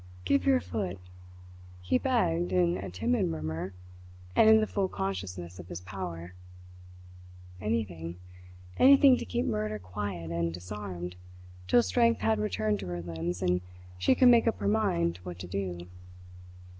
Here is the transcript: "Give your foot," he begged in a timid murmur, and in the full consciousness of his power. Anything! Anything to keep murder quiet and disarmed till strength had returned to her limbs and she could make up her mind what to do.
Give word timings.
"Give 0.25 0.47
your 0.47 0.59
foot," 0.59 0.97
he 1.83 1.99
begged 1.99 2.51
in 2.51 2.75
a 2.77 2.89
timid 2.89 3.27
murmur, 3.27 3.71
and 4.35 4.49
in 4.49 4.59
the 4.59 4.65
full 4.65 4.87
consciousness 4.87 5.59
of 5.59 5.67
his 5.67 5.79
power. 5.79 6.33
Anything! 7.61 8.17
Anything 8.77 9.15
to 9.17 9.25
keep 9.25 9.45
murder 9.45 9.77
quiet 9.77 10.31
and 10.31 10.51
disarmed 10.51 11.17
till 11.67 11.83
strength 11.83 12.21
had 12.21 12.39
returned 12.39 12.79
to 12.79 12.87
her 12.87 13.01
limbs 13.03 13.43
and 13.43 13.61
she 13.99 14.15
could 14.15 14.29
make 14.29 14.47
up 14.47 14.57
her 14.57 14.67
mind 14.67 15.17
what 15.21 15.37
to 15.37 15.45
do. 15.47 15.85